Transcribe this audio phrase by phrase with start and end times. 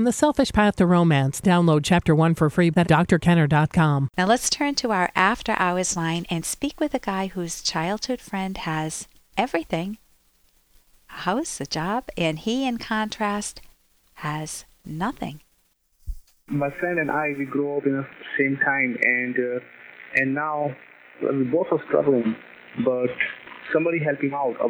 [0.00, 4.08] From The Selfish Path to Romance, download chapter one for free at drkenner.com.
[4.16, 8.18] Now let's turn to our after hours line and speak with a guy whose childhood
[8.18, 9.98] friend has everything
[11.10, 13.60] a house, a job, and he, in contrast,
[14.14, 15.42] has nothing.
[16.46, 18.06] My friend and I, we grew up in the
[18.38, 19.60] same time, and uh,
[20.14, 20.74] and now
[21.20, 22.36] we both are struggling,
[22.86, 23.10] but
[23.70, 24.54] somebody helped him out.
[24.64, 24.68] Uh,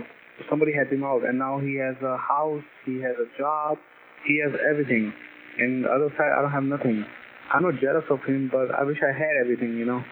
[0.50, 3.78] somebody helped him out, and now he has a house, he has a job,
[4.26, 5.12] he has everything.
[5.58, 7.04] And the other side, I don't have nothing.
[7.52, 10.02] I'm not jealous of him, but I wish I had everything, you know.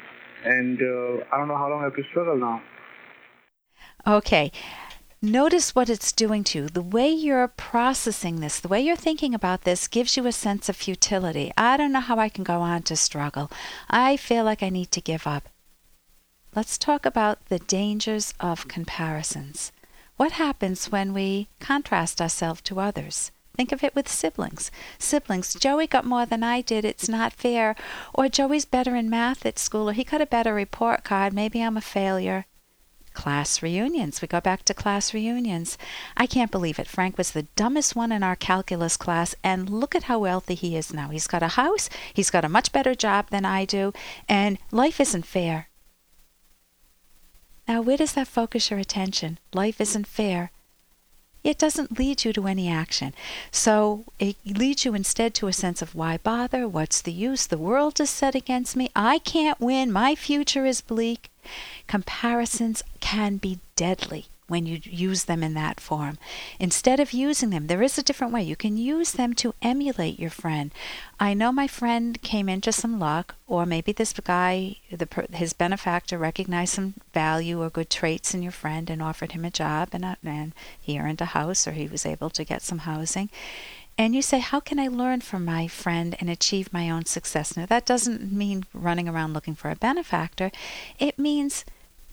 [0.44, 2.62] And uh, I don't know how long I have to struggle now.
[4.06, 4.52] Okay.
[5.20, 6.68] Notice what it's doing to you.
[6.68, 10.68] The way you're processing this, the way you're thinking about this gives you a sense
[10.68, 11.52] of futility.
[11.56, 13.50] I don't know how I can go on to struggle.
[13.90, 15.48] I feel like I need to give up.
[16.54, 19.72] Let's talk about the dangers of comparisons.
[20.16, 23.32] What happens when we contrast ourselves to others?
[23.58, 24.70] Think of it with siblings.
[25.00, 27.74] Siblings, Joey got more than I did, it's not fair.
[28.14, 31.60] Or Joey's better in math at school, or he got a better report card, maybe
[31.60, 32.46] I'm a failure.
[33.14, 34.22] Class reunions.
[34.22, 35.76] We go back to class reunions.
[36.16, 36.86] I can't believe it.
[36.86, 40.76] Frank was the dumbest one in our calculus class, and look at how wealthy he
[40.76, 41.08] is now.
[41.08, 43.92] He's got a house, he's got a much better job than I do,
[44.28, 45.68] and life isn't fair.
[47.66, 49.40] Now, where does that focus your attention?
[49.52, 50.52] Life isn't fair
[51.44, 53.14] it doesn't lead you to any action.
[53.50, 56.66] So it leads you instead to a sense of why bother?
[56.68, 57.46] What's the use?
[57.46, 58.90] The world is set against me.
[58.94, 59.92] I can't win.
[59.92, 61.30] My future is bleak.
[61.86, 66.18] Comparisons can be deadly when you use them in that form.
[66.58, 68.42] Instead of using them, there is a different way.
[68.42, 70.72] You can use them to emulate your friend.
[71.20, 76.18] I know my friend came into some luck, or maybe this guy, the, his benefactor,
[76.18, 80.04] recognized some value or good traits in your friend and offered him a job, and,
[80.04, 83.28] uh, and he earned a house, or he was able to get some housing.
[83.98, 87.56] And you say, How can I learn from my friend and achieve my own success?
[87.56, 90.52] Now, that doesn't mean running around looking for a benefactor.
[91.00, 91.64] It means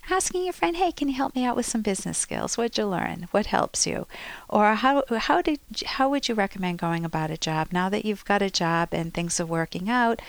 [0.09, 2.57] asking your friend, "Hey, can you help me out with some business skills?
[2.57, 3.27] What'd you learn?
[3.31, 4.07] What helps you?"
[4.49, 8.25] Or how how did how would you recommend going about a job now that you've
[8.25, 10.21] got a job and things are working out?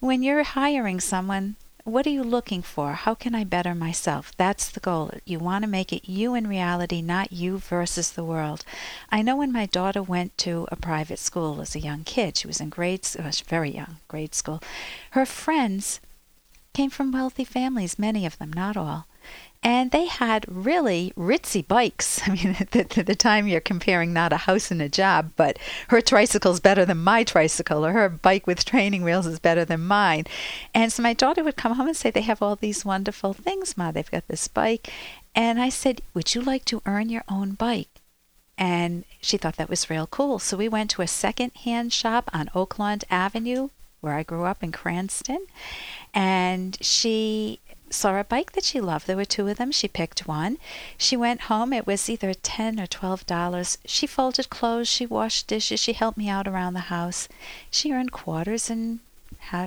[0.00, 2.92] When you're hiring someone, what are you looking for?
[2.92, 4.32] How can I better myself?
[4.36, 5.10] That's the goal.
[5.24, 8.64] You want to make it you in reality, not you versus the world.
[9.10, 12.46] I know when my daughter went to a private school as a young kid, she
[12.46, 14.62] was in grade, was very young, grade school.
[15.12, 16.00] Her friends
[16.72, 19.06] came from wealthy families, many of them, not all
[19.62, 22.22] and they had really ritzy bikes.
[22.26, 25.58] I mean, at the, the, time you're comparing not a house and a job, but
[25.88, 29.86] her tricycle's better than my tricycle, or her bike with training wheels is better than
[29.86, 30.24] mine.
[30.74, 33.76] And so my daughter would come home and say, They have all these wonderful things,
[33.76, 33.90] Ma.
[33.90, 34.90] They've got this bike.
[35.34, 37.88] And I said, Would you like to earn your own bike?
[38.56, 40.38] And she thought that was real cool.
[40.38, 43.70] So we went to a second-hand shop on Oakland Avenue,
[44.00, 45.46] where I grew up in Cranston.
[46.12, 49.06] And she saw a bike that she loved.
[49.06, 49.72] There were two of them.
[49.72, 50.58] She picked one.
[50.96, 51.72] She went home.
[51.72, 53.78] It was either ten or twelve dollars.
[53.84, 54.88] She folded clothes.
[54.88, 55.80] She washed dishes.
[55.80, 57.28] She helped me out around the house.
[57.70, 59.00] She earned quarters and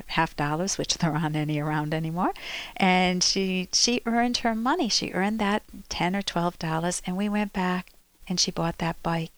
[0.08, 2.34] half dollars, which there aren't any around anymore.
[2.78, 4.90] And she she earned her money.
[4.90, 7.92] She earned that ten or twelve dollars, and we went back
[8.28, 9.32] and she bought that bike.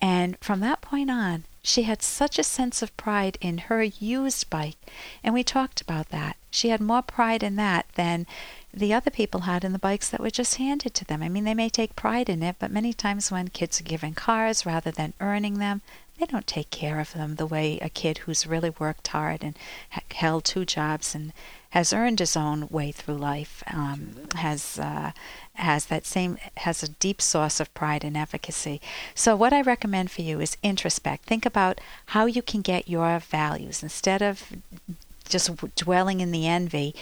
[0.00, 4.50] And from that point on, she had such a sense of pride in her used
[4.50, 4.76] bike,
[5.24, 6.36] and we talked about that.
[6.50, 8.26] She had more pride in that than
[8.72, 11.22] the other people had in the bikes that were just handed to them.
[11.22, 14.14] I mean, they may take pride in it, but many times when kids are given
[14.14, 15.82] cars rather than earning them,
[16.18, 19.56] they don't take care of them the way a kid who's really worked hard and
[20.10, 21.32] held two jobs and
[21.70, 25.12] has earned his own way through life um, has uh,
[25.54, 28.80] has that same has a deep source of pride and efficacy.
[29.14, 31.20] So what I recommend for you is introspect.
[31.24, 34.52] Think about how you can get your values instead of
[35.28, 36.94] just dwelling in the envy.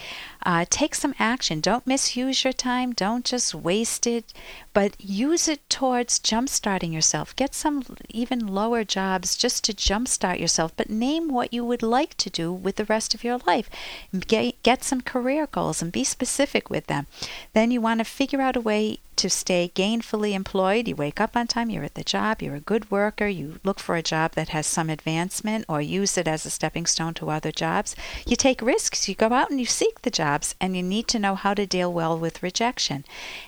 [0.47, 1.59] Uh, take some action.
[1.59, 2.93] Don't misuse your time.
[2.93, 4.31] Don't just waste it,
[4.71, 7.35] but use it towards jumpstarting yourself.
[7.35, 12.15] Get some even lower jobs just to jumpstart yourself, but name what you would like
[12.15, 13.69] to do with the rest of your life.
[14.17, 17.07] Get, get some career goals and be specific with them.
[17.51, 20.87] Then you want to figure out a way to stay gainfully employed.
[20.87, 23.79] You wake up on time, you're at the job, you're a good worker, you look
[23.79, 27.29] for a job that has some advancement or use it as a stepping stone to
[27.29, 27.95] other jobs.
[28.25, 31.19] You take risks, you go out and you seek the jobs, and you need to
[31.19, 33.03] know how to deal well with rejection.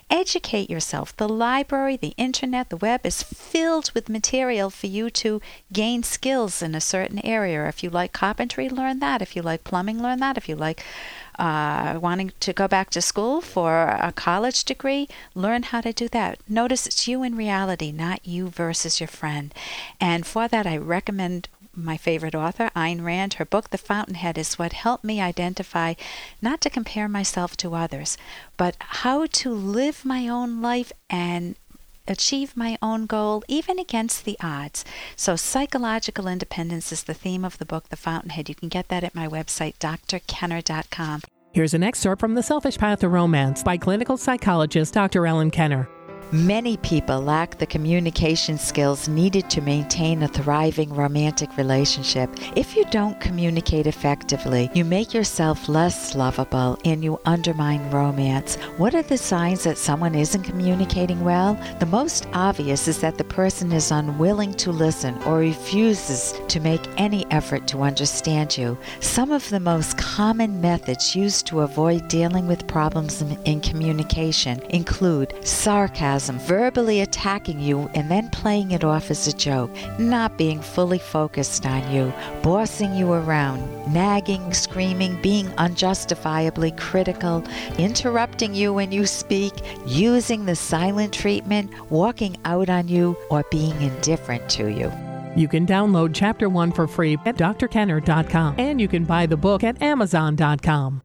[0.09, 1.15] Educate yourself.
[1.15, 5.39] The library, the internet, the web is filled with material for you to
[5.71, 7.67] gain skills in a certain area.
[7.67, 9.21] If you like carpentry, learn that.
[9.21, 10.37] If you like plumbing, learn that.
[10.37, 10.83] If you like
[11.37, 16.07] uh, wanting to go back to school for a college degree, learn how to do
[16.09, 16.39] that.
[16.47, 19.53] Notice it's you in reality, not you versus your friend.
[20.01, 23.35] And for that, I recommend my favorite author, Ayn Rand.
[23.35, 25.93] Her book, The Fountainhead, is what helped me identify
[26.41, 28.17] not to compare myself to others,
[28.57, 31.55] but how to live my own life and
[32.07, 34.83] achieve my own goal, even against the odds.
[35.15, 38.49] So, psychological independence is the theme of the book, The Fountainhead.
[38.49, 41.21] You can get that at my website, drkenner.com.
[41.51, 45.25] Here's an excerpt from The Selfish Path to Romance by clinical psychologist Dr.
[45.25, 45.89] Ellen Kenner.
[46.31, 52.29] Many people lack the communication skills needed to maintain a thriving romantic relationship.
[52.55, 58.57] If you don't communicate effectively, you make yourself less lovable and you undermine romance.
[58.77, 61.59] What are the signs that someone isn't communicating well?
[61.79, 66.87] The most obvious is that the person is unwilling to listen or refuses to make
[66.97, 68.77] any effort to understand you.
[68.99, 75.33] Some of the most common methods used to avoid dealing with problems in, communication include
[75.43, 80.61] sarcasm sarcasm, verbally attacking you and then playing it off as a joke, not being
[80.61, 83.61] fully focused on you, bossing you around,
[83.93, 87.43] nagging, screaming, being unjustifiably critical,
[87.77, 89.53] interrupting you when you speak,
[89.85, 94.91] using the silent treatment, walking out on you, or being indifferent to you.
[95.35, 99.63] You can download Chapter 1 for free at drkenner.com and you can buy the book
[99.63, 101.01] at amazon.com.